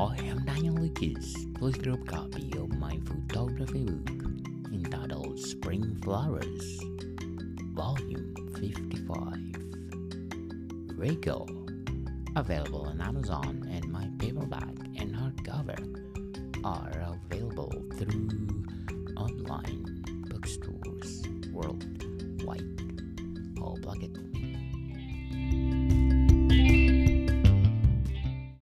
Oh, 0.00 0.14
I'm 0.16 0.44
Daniel 0.44 0.76
Lucas. 0.76 1.34
Please 1.56 1.76
grab 1.76 2.00
a 2.00 2.04
copy 2.04 2.52
of 2.56 2.68
my 2.78 3.00
photography 3.04 3.82
book 3.82 4.38
entitled 4.72 5.40
Spring 5.40 5.98
Flowers, 6.04 6.78
Volume 7.74 8.32
55. 8.60 9.34
Regal. 10.96 11.48
Available 12.36 12.82
on 12.82 13.00
Amazon, 13.00 13.68
and 13.72 13.90
my 13.90 14.08
paperback 14.20 14.76
and 14.98 15.16
hardcover 15.16 15.80
are 16.64 17.16
available 17.32 17.72
through 17.96 18.28
online 19.16 20.04
bookstores 20.28 21.24
worldwide. 21.50 22.82
I'll 23.60 23.76
plug 23.82 24.04
it. 24.04 24.27